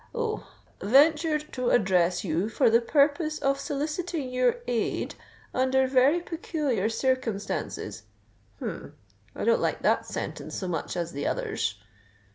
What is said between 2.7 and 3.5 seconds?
the purpose